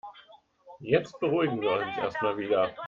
[0.79, 2.73] Jetzt beruhigen wir uns erstmal wieder.